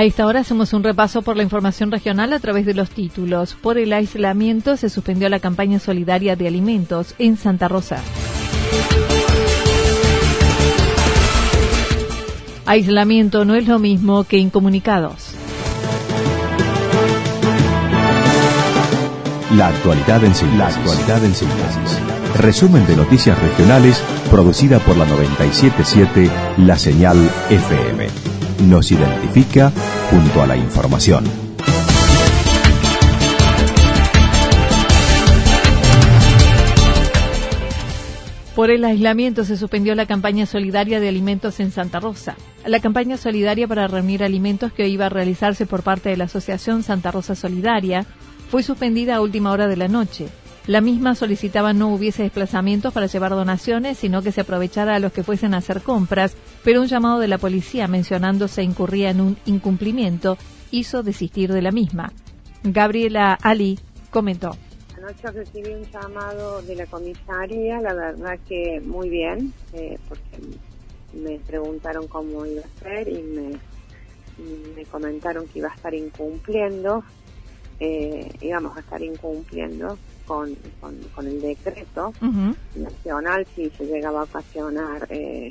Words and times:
A 0.00 0.04
esta 0.04 0.24
hora 0.24 0.40
hacemos 0.40 0.72
un 0.72 0.82
repaso 0.82 1.20
por 1.20 1.36
la 1.36 1.42
información 1.42 1.90
regional 1.90 2.32
a 2.32 2.38
través 2.38 2.64
de 2.64 2.72
los 2.72 2.88
títulos. 2.88 3.54
Por 3.60 3.76
el 3.76 3.92
aislamiento 3.92 4.78
se 4.78 4.88
suspendió 4.88 5.28
la 5.28 5.40
campaña 5.40 5.78
solidaria 5.78 6.36
de 6.36 6.48
alimentos 6.48 7.14
en 7.18 7.36
Santa 7.36 7.68
Rosa. 7.68 7.98
Aislamiento 12.64 13.44
no 13.44 13.54
es 13.54 13.68
lo 13.68 13.78
mismo 13.78 14.24
que 14.24 14.38
incomunicados. 14.38 15.34
La 19.54 19.68
actualidad 19.68 20.24
en 20.24 20.34
síntesis. 20.34 20.58
La 20.58 20.68
actualidad 20.68 21.24
en 21.26 21.34
síntesis. 21.34 21.98
Resumen 22.38 22.86
de 22.86 22.96
noticias 22.96 23.38
regionales 23.38 24.02
producida 24.30 24.78
por 24.78 24.96
la 24.96 25.04
977 25.04 26.30
La 26.56 26.78
Señal 26.78 27.18
FM. 27.50 28.39
Nos 28.68 28.92
identifica 28.92 29.72
junto 30.10 30.42
a 30.42 30.46
la 30.46 30.56
información. 30.56 31.24
Por 38.54 38.70
el 38.70 38.84
aislamiento 38.84 39.46
se 39.46 39.56
suspendió 39.56 39.94
la 39.94 40.04
campaña 40.04 40.44
solidaria 40.44 41.00
de 41.00 41.08
alimentos 41.08 41.58
en 41.60 41.70
Santa 41.70 42.00
Rosa. 42.00 42.36
La 42.66 42.80
campaña 42.80 43.16
solidaria 43.16 43.66
para 43.66 43.88
reunir 43.88 44.22
alimentos 44.22 44.72
que 44.72 44.88
iba 44.88 45.06
a 45.06 45.08
realizarse 45.08 45.64
por 45.64 45.82
parte 45.82 46.10
de 46.10 46.18
la 46.18 46.24
Asociación 46.24 46.82
Santa 46.82 47.10
Rosa 47.10 47.34
Solidaria 47.34 48.04
fue 48.50 48.62
suspendida 48.62 49.16
a 49.16 49.20
última 49.22 49.52
hora 49.52 49.68
de 49.68 49.78
la 49.78 49.88
noche. 49.88 50.28
La 50.66 50.80
misma 50.80 51.14
solicitaba 51.14 51.72
no 51.72 51.88
hubiese 51.92 52.22
desplazamientos 52.22 52.92
para 52.92 53.06
llevar 53.06 53.30
donaciones, 53.32 53.98
sino 53.98 54.22
que 54.22 54.30
se 54.30 54.42
aprovechara 54.42 54.94
a 54.94 55.00
los 55.00 55.12
que 55.12 55.22
fuesen 55.22 55.54
a 55.54 55.58
hacer 55.58 55.82
compras, 55.82 56.36
pero 56.62 56.82
un 56.82 56.86
llamado 56.86 57.18
de 57.18 57.28
la 57.28 57.38
policía 57.38 57.88
mencionando 57.88 58.46
se 58.46 58.62
incurría 58.62 59.10
en 59.10 59.20
un 59.20 59.36
incumplimiento 59.46 60.36
hizo 60.70 61.02
desistir 61.02 61.52
de 61.52 61.62
la 61.62 61.72
misma. 61.72 62.12
Gabriela 62.62 63.38
Ali 63.42 63.78
comentó. 64.10 64.56
Anoche 64.96 65.30
recibí 65.30 65.70
un 65.70 65.84
llamado 65.90 66.60
de 66.62 66.76
la 66.76 66.86
comisaría, 66.86 67.80
la 67.80 67.94
verdad 67.94 68.38
que 68.46 68.82
muy 68.84 69.08
bien, 69.08 69.54
eh, 69.72 69.98
porque 70.08 70.38
me 71.14 71.38
preguntaron 71.38 72.06
cómo 72.06 72.44
iba 72.44 72.62
a 72.62 72.80
ser 72.82 73.08
y 73.08 73.22
me, 73.22 73.58
me 74.76 74.84
comentaron 74.84 75.48
que 75.48 75.60
iba 75.60 75.68
a 75.68 75.74
estar 75.74 75.94
incumpliendo, 75.94 77.02
eh, 77.80 78.30
íbamos 78.42 78.76
a 78.76 78.80
estar 78.80 79.02
incumpliendo 79.02 79.98
con, 80.30 80.54
con, 80.80 81.26
el 81.26 81.40
decreto 81.40 82.12
nacional 82.76 83.44
si 83.56 83.68
se 83.70 83.84
llegaba 83.84 84.20
a 84.20 84.22
ocasionar 84.22 85.08
eh, 85.10 85.50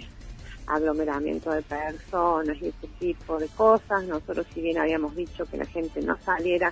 aglomeramiento 0.67 1.51
de 1.51 1.61
personas 1.63 2.55
y 2.61 2.67
ese 2.67 2.87
tipo 2.97 3.37
de 3.37 3.47
cosas. 3.49 4.05
Nosotros 4.05 4.47
si 4.53 4.61
bien 4.61 4.77
habíamos 4.77 5.17
dicho 5.17 5.43
que 5.47 5.57
la 5.57 5.65
gente 5.65 6.01
no 6.01 6.17
saliera 6.23 6.71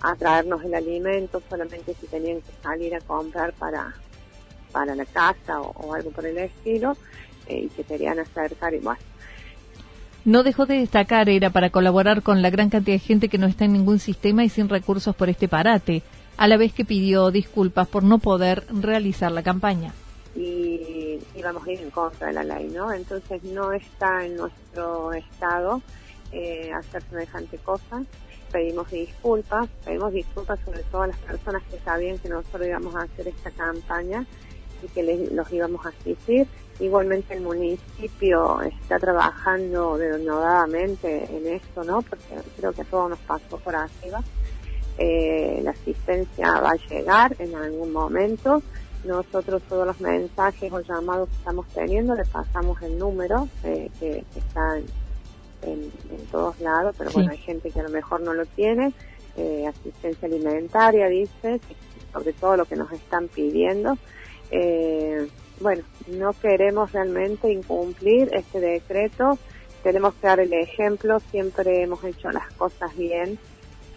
a 0.00 0.14
traernos 0.14 0.64
el 0.64 0.72
alimento, 0.72 1.42
solamente 1.50 1.94
si 2.00 2.06
tenían 2.06 2.40
que 2.40 2.52
salir 2.62 2.94
a 2.94 3.00
comprar 3.02 3.52
para, 3.52 3.94
para 4.72 4.94
la 4.94 5.04
casa 5.04 5.60
o, 5.60 5.92
algo 5.92 6.10
por 6.10 6.24
el 6.24 6.38
estilo, 6.38 6.96
eh, 7.46 7.64
y 7.64 7.68
que 7.68 7.84
querían 7.84 8.20
acercar 8.20 8.72
igual. 8.72 8.96
No 10.24 10.42
dejó 10.42 10.64
de 10.64 10.78
destacar, 10.78 11.28
era 11.28 11.50
para 11.50 11.68
colaborar 11.68 12.22
con 12.22 12.40
la 12.40 12.48
gran 12.48 12.70
cantidad 12.70 12.94
de 12.94 13.00
gente 13.00 13.28
que 13.28 13.36
no 13.36 13.46
está 13.46 13.66
en 13.66 13.74
ningún 13.74 13.98
sistema 13.98 14.44
y 14.44 14.48
sin 14.48 14.70
recursos 14.70 15.14
por 15.14 15.28
este 15.28 15.46
parate, 15.46 16.02
a 16.38 16.48
la 16.48 16.56
vez 16.56 16.72
que 16.72 16.86
pidió 16.86 17.30
disculpas 17.30 17.86
por 17.86 18.02
no 18.02 18.18
poder 18.18 18.64
realizar 18.70 19.30
la 19.30 19.42
campaña. 19.42 19.92
Y 20.34 21.18
íbamos 21.34 21.66
a 21.66 21.72
ir 21.72 21.80
en 21.80 21.90
contra 21.90 22.28
de 22.28 22.32
la 22.32 22.44
ley, 22.44 22.68
¿no? 22.68 22.92
Entonces 22.92 23.42
no 23.44 23.72
está 23.72 24.24
en 24.24 24.36
nuestro 24.36 25.12
estado 25.12 25.82
eh, 26.32 26.70
hacer 26.72 27.02
semejante 27.10 27.58
cosa 27.58 28.02
pedimos 28.50 28.90
disculpas, 28.90 29.68
pedimos 29.84 30.12
disculpas 30.12 30.58
sobre 30.64 30.82
todo 30.84 31.02
a 31.02 31.06
las 31.08 31.18
personas 31.18 31.62
que 31.70 31.78
sabían 31.78 32.18
que 32.18 32.28
nosotros 32.28 32.66
íbamos 32.66 32.94
a 32.94 33.02
hacer 33.02 33.28
esta 33.28 33.50
campaña 33.50 34.26
y 34.82 34.88
que 34.88 35.02
les, 35.02 35.32
los 35.32 35.50
íbamos 35.52 35.84
a 35.86 35.90
asistir. 35.90 36.46
Igualmente 36.80 37.34
el 37.34 37.40
municipio 37.40 38.60
está 38.62 38.98
trabajando 38.98 39.98
denodadamente 39.98 41.24
en 41.36 41.46
esto, 41.48 41.82
¿no? 41.82 42.02
Porque 42.02 42.36
creo 42.56 42.72
que 42.72 42.84
todo 42.84 43.08
nos 43.08 43.18
pasó 43.20 43.58
por 43.58 43.74
arriba. 43.74 44.22
Eh, 44.98 45.60
la 45.62 45.70
asistencia 45.70 46.60
va 46.60 46.70
a 46.70 46.88
llegar 46.88 47.36
en 47.38 47.54
algún 47.54 47.92
momento. 47.92 48.62
Nosotros 49.04 49.62
todos 49.68 49.86
los 49.86 50.00
mensajes 50.00 50.72
o 50.72 50.80
llamados 50.80 51.28
que 51.28 51.36
estamos 51.36 51.66
teniendo 51.68 52.14
le 52.14 52.24
pasamos 52.24 52.82
el 52.82 52.98
número 52.98 53.48
eh, 53.62 53.88
que, 54.00 54.24
que 54.32 54.38
está 54.40 54.76
en, 55.62 55.90
en, 56.10 56.26
todos 56.30 56.58
lados, 56.60 56.94
pero 56.98 57.10
bueno, 57.12 57.30
hay 57.30 57.38
gente 57.38 57.70
que 57.70 57.80
a 57.80 57.84
lo 57.84 57.90
mejor 57.90 58.20
no 58.20 58.34
lo 58.34 58.44
tiene. 58.46 58.92
Eh, 59.36 59.66
asistencia 59.68 60.26
alimentaria, 60.26 61.06
dice, 61.06 61.60
sobre 62.12 62.32
todo 62.32 62.56
lo 62.56 62.64
que 62.64 62.74
nos 62.74 62.90
están 62.90 63.28
pidiendo. 63.28 63.96
Eh, 64.50 65.28
bueno, 65.60 65.84
no 66.08 66.32
queremos 66.32 66.90
realmente 66.90 67.52
incumplir 67.52 68.30
este 68.32 68.58
decreto, 68.58 69.38
tenemos 69.84 70.14
que 70.14 70.26
dar 70.26 70.40
el 70.40 70.52
ejemplo, 70.52 71.20
siempre 71.30 71.82
hemos 71.82 72.02
hecho 72.02 72.30
las 72.30 72.52
cosas 72.54 72.96
bien. 72.96 73.38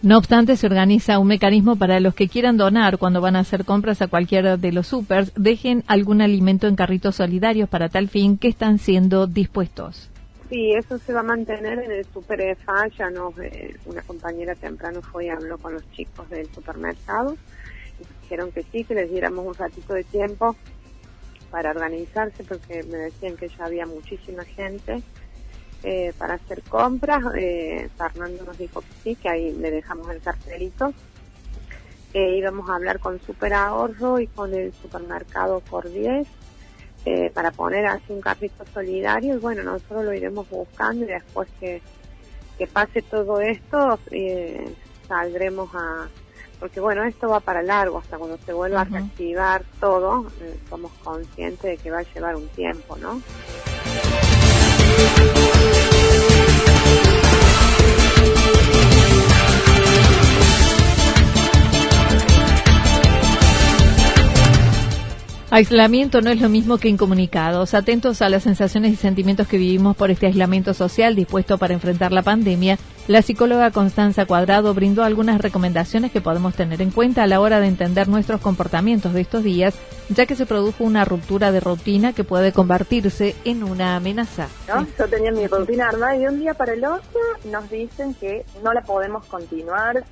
No 0.04 0.18
obstante, 0.18 0.58
se 0.58 0.66
organiza 0.66 1.20
un 1.20 1.28
mecanismo 1.28 1.76
para 1.76 2.00
los 2.00 2.16
que 2.16 2.28
quieran 2.28 2.58
donar 2.58 2.98
cuando 2.98 3.22
van 3.22 3.36
a 3.36 3.42
hacer 3.42 3.66
compras 3.66 4.02
a 4.02 4.08
cualquiera 4.08 4.58
de 4.58 4.72
los 4.72 4.88
supers, 4.88 5.32
dejen 5.36 5.84
algún 5.86 6.22
alimento 6.22 6.68
en 6.68 6.76
carritos 6.76 7.18
solidarios 7.18 7.70
para 7.70 7.88
tal 7.88 8.10
fin 8.10 8.40
que 8.40 8.48
están 8.48 8.80
siendo 8.80 9.28
dispuestos. 9.28 10.10
Sí, 10.50 10.74
eso 10.74 10.98
se 10.98 11.14
va 11.14 11.20
a 11.20 11.24
mantener 11.24 11.78
en 11.80 11.92
el 11.92 12.06
Super 12.06 12.42
EFA. 12.42 12.88
Ya 12.98 13.12
nos, 13.12 13.38
eh, 13.38 13.76
una 13.86 14.02
compañera 14.02 14.56
temprano 14.56 15.04
fue 15.04 15.28
y 15.28 15.30
habló 15.30 15.60
con 15.60 15.76
los 15.76 15.92
chicos 15.92 16.28
del 16.32 16.52
supermercado. 16.52 17.38
Y 18.00 18.22
dijeron 18.24 18.52
que 18.52 18.64
sí, 18.64 18.84
que 18.84 18.96
les 18.96 19.12
diéramos 19.12 19.46
un 19.46 19.54
ratito 19.54 19.94
de 19.94 20.04
tiempo 20.04 20.56
para 21.52 21.70
organizarse, 21.70 22.44
porque 22.44 22.82
me 22.84 22.98
decían 22.98 23.38
que 23.38 23.50
ya 23.50 23.66
había 23.66 23.86
muchísima 23.86 24.44
gente 24.46 25.04
eh, 25.84 26.14
para 26.18 26.36
hacer 26.36 26.62
compras. 26.64 27.24
Eh, 27.36 27.90
Fernando 27.98 28.44
nos 28.44 28.58
dijo 28.58 28.82
que 28.82 28.88
sí, 29.04 29.16
que 29.16 29.30
ahí 29.30 29.52
le 29.54 29.72
dejamos 29.72 30.10
el 30.10 30.22
cartelito. 30.22 30.94
Eh, 32.14 32.38
íbamos 32.38 32.70
a 32.70 32.76
hablar 32.76 33.00
con 33.00 33.20
Super 33.22 33.54
Ahorro 33.54 34.20
y 34.20 34.28
con 34.28 34.54
el 34.54 34.74
supermercado 34.74 35.62
por 35.62 35.90
10 35.90 36.28
eh, 37.06 37.32
para 37.34 37.52
poner 37.52 37.88
así 37.88 38.04
un 38.10 38.22
carrito 38.22 38.64
solidario 38.74 39.36
y 39.36 39.40
bueno, 39.40 39.64
nosotros 39.64 40.06
lo 40.06 40.14
iremos 40.14 40.48
buscando 40.50 41.04
y 41.04 41.08
después 41.08 41.50
que, 41.60 41.82
que 42.60 42.68
pase 42.68 43.02
todo 43.02 43.42
esto 43.42 43.98
eh, 44.12 44.72
saldremos 45.08 45.70
a... 45.74 46.08
Porque 46.60 46.80
bueno, 46.80 47.04
esto 47.04 47.28
va 47.28 47.40
para 47.40 47.64
largo, 47.64 47.98
hasta 47.98 48.20
cuando 48.20 48.38
se 48.46 48.54
vuelva 48.54 48.82
a 48.82 48.84
reactivar 48.84 49.64
todo, 49.80 50.28
eh, 50.42 50.60
somos 50.70 50.92
conscientes 51.04 51.64
de 51.64 51.78
que 51.78 51.90
va 51.90 52.00
a 52.00 52.14
llevar 52.14 52.36
un 52.36 52.48
tiempo, 52.50 52.96
¿no? 52.98 53.20
Aislamiento 65.54 66.22
no 66.22 66.30
es 66.30 66.40
lo 66.40 66.48
mismo 66.48 66.78
que 66.78 66.88
incomunicados. 66.88 67.74
Atentos 67.74 68.22
a 68.22 68.30
las 68.30 68.44
sensaciones 68.44 68.94
y 68.94 68.96
sentimientos 68.96 69.50
que 69.50 69.58
vivimos 69.58 69.98
por 69.98 70.10
este 70.10 70.28
aislamiento 70.28 70.74
social 70.74 71.14
dispuesto 71.14 71.58
para 71.58 71.74
enfrentar 71.74 72.14
la 72.14 72.22
pandemia, 72.22 72.80
la 73.12 73.22
psicóloga 73.22 73.72
Constanza 73.72 74.26
Cuadrado 74.26 74.74
brindó 74.74 75.04
algunas 75.04 75.42
recomendaciones 75.42 76.14
que 76.14 76.22
podemos 76.22 76.56
tener 76.56 76.82
en 76.82 76.92
cuenta 76.92 77.24
a 77.24 77.28
la 77.28 77.42
hora 77.42 77.60
de 77.60 77.68
entender 77.68 78.08
nuestros 78.08 78.40
comportamientos 78.40 79.14
de 79.14 79.20
estos 79.20 79.44
días, 79.44 79.76
ya 80.08 80.26
que 80.26 80.38
se 80.38 80.46
produjo 80.46 80.86
una 80.86 81.04
ruptura 81.04 81.52
de 81.52 81.60
rutina 81.60 82.14
que 82.14 82.24
puede 82.24 82.54
convertirse 82.54 83.36
en 83.44 83.64
una 83.64 83.98
amenaza. 83.98 84.48
Yo 84.98 85.10
tenía 85.10 85.34
mi 85.34 85.46
rutina 85.46 85.90
armada 85.90 86.16
y 86.16 86.20
de 86.20 86.30
un 86.30 86.40
día 86.40 86.54
para 86.54 86.72
el 86.72 86.86
otro 86.86 87.20
nos 87.52 87.70
dicen 87.70 88.14
que 88.14 88.46
no 88.64 88.72
la 88.72 88.82
podemos 88.82 89.26
continuar, 89.26 90.06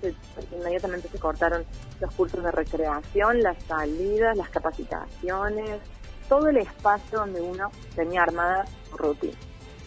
inmediatamente 0.51 1.07
se 1.07 1.19
cortaron 1.19 1.63
los 2.01 2.13
cursos 2.15 2.43
de 2.43 2.51
recreación, 2.51 3.41
las 3.41 3.63
salidas, 3.63 4.35
las 4.35 4.49
capacitaciones, 4.49 5.79
todo 6.27 6.49
el 6.49 6.57
espacio 6.57 7.19
donde 7.19 7.39
uno 7.39 7.71
tenía 7.95 8.23
armada 8.23 8.65
rutina. 8.91 9.37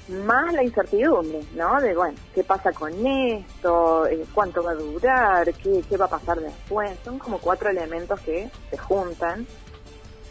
Más 0.08 0.52
la 0.52 0.64
incertidumbre, 0.64 1.40
¿no? 1.54 1.80
De, 1.80 1.94
bueno, 1.94 2.18
¿qué 2.34 2.42
pasa 2.42 2.72
con 2.72 2.92
esto? 3.06 4.06
Eh, 4.06 4.24
¿Cuánto 4.34 4.62
va 4.62 4.72
a 4.72 4.74
durar? 4.74 5.52
¿Qué, 5.54 5.82
¿Qué 5.88 5.96
va 5.96 6.06
a 6.06 6.10
pasar 6.10 6.40
después? 6.40 6.98
Son 7.04 7.18
como 7.18 7.38
cuatro 7.38 7.70
elementos 7.70 8.20
que 8.20 8.50
se 8.70 8.78
juntan 8.78 9.46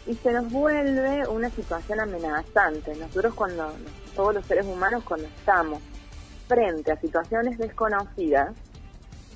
y 0.06 0.14
se 0.14 0.32
nos 0.32 0.50
vuelve 0.50 1.26
una 1.28 1.48
situación 1.50 2.00
amenazante. 2.00 2.94
Nosotros 2.96 3.34
cuando, 3.34 3.72
todos 4.14 4.34
los 4.34 4.46
seres 4.46 4.66
humanos 4.66 5.04
cuando 5.04 5.26
estamos 5.26 5.80
frente 6.46 6.92
a 6.92 7.00
situaciones 7.00 7.56
desconocidas, 7.56 8.54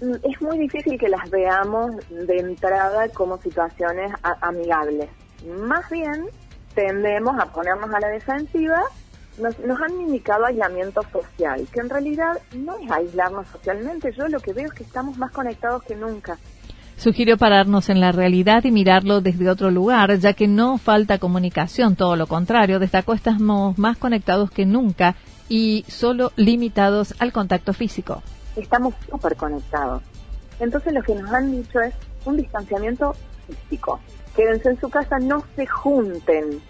Mm, 0.00 0.15
es 0.23 0.43
muy 0.43 0.59
difícil 0.59 0.99
que 0.99 1.09
las 1.09 1.31
veamos 1.31 1.97
de 2.11 2.37
entrada 2.39 3.09
como 3.09 3.39
situaciones 3.39 4.12
amigables. 4.43 5.09
Más 5.59 5.89
bien 5.91 6.27
tendemos 6.75 7.39
a 7.41 7.47
ponernos 7.47 7.93
a 7.94 8.00
la 8.00 8.09
defensiva. 8.09 8.82
Nos, 9.38 9.59
nos 9.61 9.81
han 9.81 10.00
indicado 10.00 10.47
aislamiento 10.47 11.03
social, 11.12 11.67
que 11.73 11.81
en 11.81 11.91
realidad 11.91 12.38
no 12.56 12.77
es 12.79 12.91
aislarnos 12.91 13.47
socialmente. 13.49 14.12
Yo 14.17 14.29
lo 14.29 14.41
que 14.41 14.53
veo 14.53 14.67
es 14.67 14.73
que 14.73 14.85
estamos 14.85 15.19
más 15.19 15.31
conectados 15.31 15.83
que 15.83 15.94
nunca. 15.94 16.38
Sugirió 16.97 17.37
pararnos 17.37 17.91
en 17.91 18.00
la 18.00 18.12
realidad 18.12 18.65
y 18.65 18.71
mirarlo 18.71 19.21
desde 19.21 19.50
otro 19.50 19.71
lugar, 19.71 20.17
ya 20.19 20.33
que 20.33 20.49
no 20.49 20.79
falta 20.79 21.19
comunicación, 21.19 21.94
todo 21.94 22.17
lo 22.17 22.27
contrario, 22.27 22.79
destacó 22.79 23.12
estamos 23.12 23.77
más 23.77 23.99
conectados 23.99 24.50
que 24.50 24.65
nunca 24.65 25.15
y 25.49 25.85
solo 25.89 26.32
limitados 26.37 27.15
al 27.19 27.32
contacto 27.32 27.75
físico 27.75 28.23
estamos 28.56 28.94
súper 29.09 29.37
conectados. 29.37 30.03
Entonces 30.59 30.93
lo 30.93 31.03
que 31.03 31.15
nos 31.15 31.32
han 31.32 31.53
dicho 31.53 31.81
es 31.81 31.94
un 32.25 32.37
distanciamiento 32.37 33.15
físico. 33.47 34.00
Quédense 34.35 34.71
en 34.71 34.81
su 34.81 34.89
casa, 34.89 35.19
no 35.19 35.44
se 35.55 35.67
junten, 35.67 36.61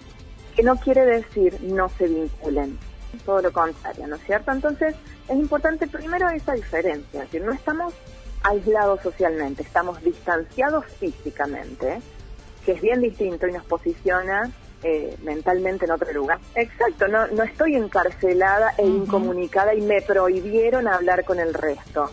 que 0.56 0.62
no 0.62 0.76
quiere 0.76 1.05
decir 1.05 1.58
no 1.62 1.88
se 1.91 2.08
vinculen, 2.08 2.79
todo 3.25 3.43
lo 3.43 3.53
contrario, 3.53 4.06
¿no 4.06 4.17
es 4.17 4.23
cierto? 4.25 4.50
Entonces 4.50 4.97
es 5.29 5.37
importante 5.37 5.87
primero 5.87 6.29
esa 6.31 6.55
diferencia, 6.55 7.23
es 7.23 7.31
decir, 7.31 7.47
no 7.47 7.53
estamos 7.53 7.93
aislados 8.43 9.00
socialmente, 9.03 9.62
estamos 9.62 10.03
distanciados 10.03 10.87
físicamente, 10.99 12.00
que 12.64 12.73
es 12.73 12.81
bien 12.81 13.00
distinto 13.00 13.47
y 13.47 13.53
nos 13.53 13.64
posiciona 13.64 14.50
eh, 14.82 15.17
mentalmente 15.23 15.85
en 15.85 15.91
otro 15.91 16.12
lugar. 16.12 16.38
Exacto, 16.55 17.06
no, 17.09 17.26
no 17.29 17.43
estoy 17.43 17.75
encarcelada 17.75 18.75
e 18.79 18.87
incomunicada 18.87 19.75
y 19.75 19.82
me 19.82 20.00
prohibieron 20.00 20.88
hablar 20.88 21.25
con 21.25 21.38
el 21.38 21.52
resto. 21.52 22.11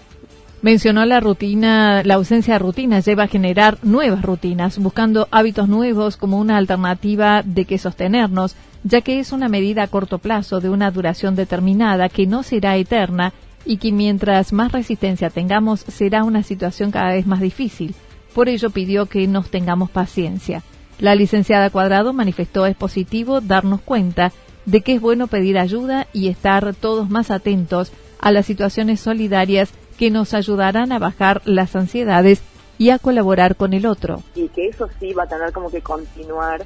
Mencionó 0.64 1.06
la 1.06 1.20
rutina, 1.20 2.04
la 2.06 2.14
ausencia 2.14 2.54
de 2.54 2.60
rutinas 2.60 3.04
lleva 3.04 3.24
a 3.24 3.28
generar 3.28 3.80
nuevas 3.84 4.22
rutinas, 4.22 4.80
buscando 4.80 5.28
hábitos 5.30 5.68
nuevos 5.68 6.16
como 6.16 6.40
una 6.40 6.56
alternativa 6.56 7.44
de 7.44 7.66
que 7.66 7.78
sostenernos, 7.78 8.56
ya 8.86 9.02
que 9.02 9.20
es 9.20 9.34
una 9.34 9.50
medida 9.50 9.84
a 9.84 9.88
corto 9.88 10.20
plazo 10.20 10.62
de 10.62 10.70
una 10.70 10.90
duración 10.90 11.36
determinada 11.36 12.08
que 12.08 12.28
no 12.28 12.44
será 12.44 12.78
eterna 12.78 13.34
y 13.66 13.76
que 13.76 13.92
mientras 13.92 14.54
más 14.54 14.72
resistencia 14.72 15.30
tengamos 15.30 15.82
será 15.82 16.24
una 16.24 16.44
situación 16.44 16.92
cada 16.92 17.12
vez 17.12 17.28
más 17.28 17.42
difícil. 17.42 17.94
Por 18.34 18.48
ello 18.48 18.70
pidió 18.70 19.08
que 19.08 19.28
nos 19.28 19.50
tengamos 19.50 19.90
paciencia. 19.90 20.64
La 20.98 21.14
licenciada 21.14 21.72
Cuadrado 21.72 22.14
manifestó 22.14 22.66
es 22.68 22.78
positivo 22.78 23.42
darnos 23.42 23.82
cuenta 23.82 24.32
de 24.66 24.80
que 24.80 24.94
es 24.94 25.02
bueno 25.02 25.28
pedir 25.28 25.60
ayuda 25.60 26.08
y 26.14 26.30
estar 26.30 26.74
todos 26.74 27.10
más 27.10 27.32
atentos 27.32 27.92
a 28.18 28.32
las 28.32 28.46
situaciones 28.46 29.02
solidarias 29.02 29.74
que 29.98 30.12
nos 30.12 30.34
ayudarán 30.34 30.92
a 30.92 31.00
bajar 31.00 31.42
las 31.46 31.76
ansiedades 31.76 32.42
y 32.78 32.90
a 32.90 33.00
colaborar 33.00 33.56
con 33.56 33.74
el 33.74 33.86
otro. 33.86 34.22
Y 34.36 34.50
que 34.50 34.68
eso 34.68 34.88
sí 35.00 35.14
va 35.14 35.24
a 35.24 35.28
tener 35.28 35.52
como 35.52 35.70
que 35.70 35.82
continuar 35.82 36.66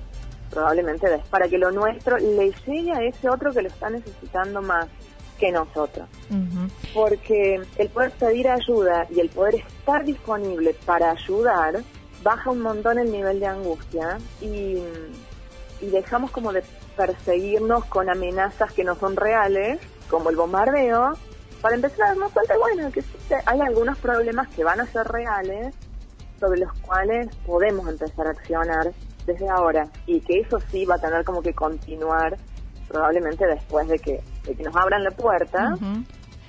probablemente 0.50 1.07
para 1.29 1.47
que 1.47 1.57
lo 1.57 1.71
nuestro 1.71 2.18
le 2.18 2.51
llegue 2.65 2.91
a 2.94 3.03
ese 3.03 3.29
otro 3.29 3.51
que 3.51 3.62
lo 3.62 3.68
está 3.68 3.89
necesitando 3.89 4.62
más 4.62 4.88
que 5.38 5.51
nosotros. 5.51 6.07
Porque 6.94 7.62
el 7.77 7.89
poder 7.89 8.12
pedir 8.12 8.47
ayuda 8.47 9.06
y 9.09 9.19
el 9.19 9.30
poder 9.30 9.56
estar 9.56 10.03
disponible 10.03 10.75
para 10.85 11.12
ayudar 11.12 11.83
baja 12.23 12.50
un 12.50 12.62
montón 12.62 12.97
el 13.00 13.12
nivel 13.12 13.39
de 13.39 13.45
angustia 13.45 14.18
y, 14.41 14.81
dejamos 15.80 16.31
como 16.31 16.51
de 16.51 16.63
perseguirnos 16.95 17.85
con 17.85 18.09
amenazas 18.09 18.73
que 18.73 18.83
no 18.83 18.95
son 18.95 19.15
reales, 19.15 19.80
como 20.09 20.31
el 20.31 20.35
bombardeo, 20.35 21.13
para 21.62 21.75
empezar 21.75 22.04
a 22.04 22.07
darnos 22.09 22.31
bueno, 22.59 22.92
que 22.92 23.04
hay 23.45 23.62
algunos 23.62 23.98
problemas 23.98 24.48
que 24.50 24.63
van 24.63 24.80
a 24.80 24.86
ser 24.86 25.07
reales, 25.07 25.75
sobre 26.39 26.59
los 26.59 26.71
cuales 26.80 27.36
podemos 27.45 27.88
empezar 27.88 28.27
a 28.27 28.31
accionar 28.31 28.92
desde 29.25 29.50
ahora, 29.50 29.88
y 30.06 30.21
que 30.21 30.39
eso 30.39 30.59
sí 30.71 30.86
va 30.86 30.95
a 30.95 31.00
tener 31.00 31.24
como 31.24 31.42
que 31.42 31.54
continuar 31.54 32.38
probablemente 32.88 33.45
después 33.45 33.88
de 33.88 34.00
que, 34.00 34.21
nos 34.63 34.75
abran 34.75 35.04
la 35.04 35.12
puerta. 35.12 35.75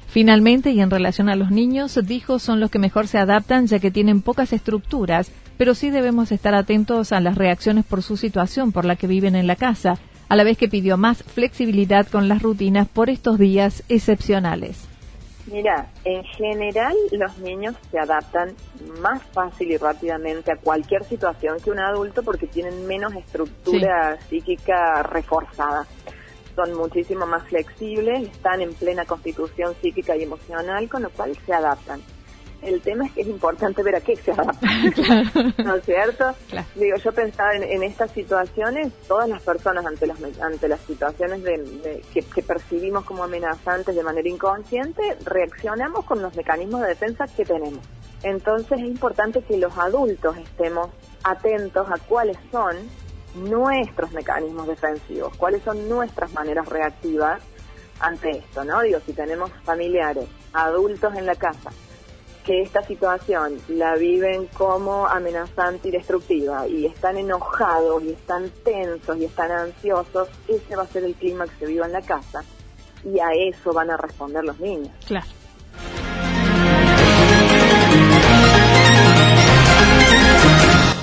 Finalmente, 0.07 0.71
y 0.71 0.81
en 0.81 0.91
relación 0.91 1.29
a 1.29 1.37
los 1.37 1.51
niños, 1.51 1.99
dijo 2.05 2.39
son 2.39 2.61
los 2.61 2.71
que 2.71 2.79
mejor 2.79 3.09
se 3.09 3.19
adaptan 3.19 3.67
ya 3.67 3.79
que 3.79 3.91
tienen 3.91 4.23
pocas 4.23 4.53
estructuras 4.53 5.31
pero 5.59 5.75
sí 5.75 5.91
debemos 5.91 6.33
estar 6.33 6.55
atentos 6.55 7.13
a 7.13 7.21
las 7.21 7.37
reacciones 7.37 7.85
por 7.85 8.03
su 8.03 8.17
situación 8.17 8.73
por 8.73 8.85
la 8.85 8.97
que 8.97 9.09
viven 9.09 9.35
en 9.35 9.49
la 9.49 9.57
casa, 9.57 9.99
a 10.29 10.37
la 10.37 10.45
vez 10.45 10.57
que 10.57 10.69
pidió 10.69 10.97
más 10.97 11.25
flexibilidad 11.25 12.07
con 12.07 12.29
las 12.29 12.43
rutinas 12.43 12.89
por 12.89 13.11
estos 13.11 13.39
días 13.39 13.83
excepcionales. 13.89 14.89
Mira, 15.51 15.89
en 16.05 16.25
general 16.25 16.95
los 17.13 17.39
niños 17.39 17.75
se 17.91 17.99
adaptan 17.99 18.55
más 19.01 19.23
fácil 19.33 19.71
y 19.71 19.77
rápidamente 19.79 20.53
a 20.53 20.57
cualquier 20.57 21.05
situación 21.05 21.59
que 21.61 21.71
un 21.71 21.79
adulto 21.79 22.23
porque 22.23 22.47
tienen 22.47 22.87
menos 22.87 23.15
estructura 23.15 24.19
psíquica 24.29 25.03
reforzada. 25.03 25.87
Son 26.55 26.75
muchísimo 26.75 27.25
más 27.25 27.45
flexibles, 27.45 28.29
están 28.29 28.61
en 28.61 28.75
plena 28.75 29.07
constitución 29.07 29.75
psíquica 29.81 30.17
y 30.17 30.25
emocional, 30.25 30.89
con 30.89 31.03
lo 31.03 31.11
cual 31.11 31.37
se 31.47 31.55
adaptan 31.55 32.03
el 32.63 32.81
tema 32.81 33.07
es 33.07 33.13
que 33.13 33.21
es 33.23 33.29
importante 33.29 33.83
ver 33.83 33.97
a 33.97 34.01
qué 34.01 34.17
se 34.17 34.33
adapta, 34.33 34.67
¿no 35.65 35.77
es 35.77 35.85
cierto? 35.85 36.35
Digo, 36.75 36.97
yo 36.97 37.13
pensaba 37.13 37.55
en, 37.55 37.83
estas 37.83 38.11
situaciones, 38.11 38.93
todas 39.07 39.29
las 39.29 39.43
personas 39.43 39.87
ante 39.87 40.07
las 40.07 40.19
ante 40.41 40.69
las 40.69 40.81
situaciones 40.81 41.43
de, 41.43 42.03
que, 42.13 42.43
percibimos 42.43 43.05
como 43.05 43.23
amenazantes 43.23 43.95
de 43.95 44.03
manera 44.03 44.29
inconsciente, 44.29 45.17
reaccionamos 45.25 46.05
con 46.05 46.21
los 46.21 46.35
mecanismos 46.35 46.83
de 46.83 46.89
defensa 46.89 47.27
que 47.27 47.45
tenemos. 47.45 47.85
Entonces 48.23 48.81
es 48.81 48.87
importante 48.87 49.43
que 49.43 49.57
los 49.57 49.77
adultos 49.79 50.37
estemos 50.37 50.89
atentos 51.23 51.87
a 51.89 51.99
cuáles 52.09 52.37
son 52.51 52.77
nuestros 53.37 54.11
mecanismos 54.13 54.67
defensivos, 54.67 55.37
cuáles 55.37 55.63
son 55.63 55.89
nuestras 55.89 56.33
maneras 56.33 56.69
reactivas 56.69 57.41
ante 58.01 58.31
esto, 58.31 58.65
¿no? 58.65 58.81
Digo, 58.83 58.99
si 59.05 59.13
tenemos 59.13 59.51
familiares, 59.65 60.27
adultos 60.53 61.15
en 61.15 61.27
la 61.27 61.35
casa, 61.35 61.71
que 62.49 62.63
esta 62.63 62.83
situación 62.83 63.59
la 63.69 63.95
viven 63.97 64.47
como 64.55 65.07
amenazante 65.07 65.89
y 65.89 65.91
destructiva 65.91 66.67
y 66.67 66.87
están 66.87 67.19
enojados 67.19 68.03
y 68.03 68.13
están 68.13 68.51
tensos 68.65 69.19
y 69.19 69.27
están 69.27 69.51
ansiosos, 69.51 70.29
ese 70.49 70.75
va 70.75 70.85
a 70.85 70.87
ser 70.87 71.05
el 71.05 71.15
clima 71.15 71.45
que 71.45 71.51
se 71.59 71.67
viva 71.67 71.85
en 71.85 71.93
la 71.93 72.01
casa 72.01 72.43
y 73.05 73.19
a 73.19 73.27
eso 73.35 73.75
van 73.75 73.91
a 73.91 73.99
responder 73.99 74.45
los 74.45 74.59
niños. 74.61 74.89
Claro. 75.07 75.27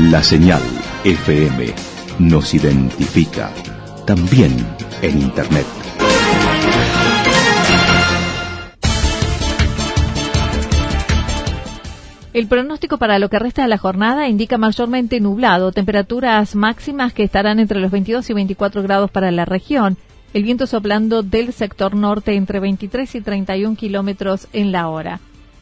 La 0.10 0.24
señal 0.24 0.62
FM 1.04 1.74
nos 2.20 2.54
identifica 2.54 3.52
también 4.06 4.56
en 5.02 5.22
Internet. 5.22 5.66
El 12.34 12.48
pronóstico 12.48 12.98
para 12.98 13.20
lo 13.20 13.30
que 13.30 13.40
resta 13.40 13.64
de 13.64 13.68
la 13.68 13.78
jornada 13.78 14.30
indica 14.30 14.58
mayormente 14.58 15.20
nublado, 15.20 15.74
temperaturas 15.74 16.56
máximas 16.56 17.12
que 17.12 17.24
estarán 17.24 17.60
entre 17.60 17.82
los 17.82 17.92
22 17.92 18.30
y 18.30 18.34
24 18.34 18.84
grados 18.84 19.12
para 19.12 19.32
la 19.32 19.44
región, 19.44 19.98
el 20.34 20.44
viento 20.44 20.68
soplando 20.68 21.24
del 21.24 21.54
sector 21.54 21.96
norte 21.96 22.36
entre 22.36 22.60
23 22.60 23.16
y 23.16 23.22
31 23.22 23.76
kilómetros 23.76 24.48
en 24.54 24.72
la 24.72 24.88
hora. 24.88 25.20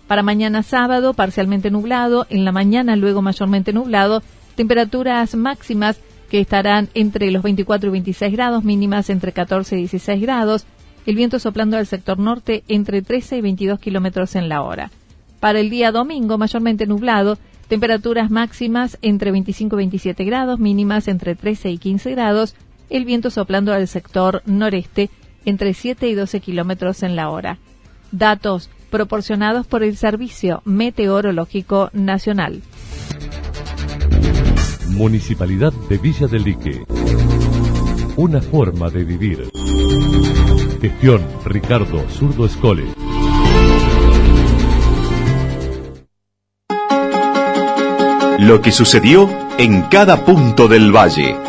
Para 0.08 0.24
mañana 0.24 0.64
sábado, 0.64 1.14
parcialmente 1.14 1.72
nublado, 1.72 2.26
en 2.30 2.46
la 2.46 2.52
mañana 2.52 2.96
luego 2.96 3.22
mayormente 3.22 3.74
nublado, 3.74 4.24
temperaturas 4.56 5.36
máximas 5.36 6.00
que 6.30 6.40
estarán 6.40 6.90
entre 6.94 7.32
los 7.32 7.44
24 7.44 7.90
y 7.90 7.92
26 7.92 8.32
grados, 8.32 8.64
mínimas 8.64 9.10
entre 9.10 9.32
14 9.32 9.76
y 9.76 9.80
16 9.80 10.22
grados, 10.22 10.66
el 11.06 11.16
viento 11.16 11.40
soplando 11.40 11.78
del 11.78 11.88
sector 11.88 12.20
norte 12.20 12.64
entre 12.68 13.02
13 13.02 13.38
y 13.38 13.42
22 13.42 13.80
kilómetros 13.80 14.36
en 14.36 14.50
la 14.50 14.62
hora. 14.62 14.92
Para 15.40 15.60
el 15.60 15.70
día 15.70 15.92
domingo, 15.92 16.38
mayormente 16.38 16.86
nublado, 16.86 17.38
temperaturas 17.68 18.30
máximas 18.30 18.98
entre 19.02 19.32
25 19.32 19.76
y 19.76 19.78
27 19.78 20.24
grados, 20.24 20.60
mínimas 20.60 21.08
entre 21.08 21.36
13 21.36 21.72
y 21.72 21.78
15 21.78 22.12
grados, 22.12 22.56
el 22.90 23.06
viento 23.06 23.30
soplando 23.30 23.74
al 23.74 23.88
sector 23.88 24.42
noreste 24.46 25.10
entre 25.46 25.74
7 25.74 26.08
y 26.08 26.14
12 26.14 26.40
kilómetros 26.40 27.04
en 27.04 27.16
la 27.16 27.30
hora. 27.30 27.58
Datos 28.12 28.70
proporcionados 28.90 29.68
por 29.68 29.84
el 29.84 29.98
Servicio 29.98 30.62
Meteorológico 30.66 31.90
Nacional. 31.94 32.62
Municipalidad 34.90 35.72
de 35.88 35.98
Villa 35.98 36.28
del 36.28 36.44
Lique. 36.44 36.84
Una 38.18 38.42
forma 38.42 38.90
de 38.90 39.04
vivir. 39.04 39.50
Gestión 40.82 41.24
Ricardo 41.46 42.08
Zurdo 42.10 42.46
Escole. 42.46 42.86
Lo 48.40 48.62
que 48.62 48.72
sucedió 48.72 49.30
en 49.58 49.84
cada 49.84 50.26
punto 50.26 50.68
del 50.68 50.96
valle. 50.96 51.49